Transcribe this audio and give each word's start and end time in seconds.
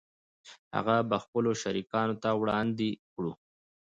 هغه 0.75 0.95
به 1.09 1.17
خپلو 1.23 1.51
شریکانو 1.61 2.15
ته 2.23 2.29
وړاندې 2.41 2.89
کړو 3.13 3.31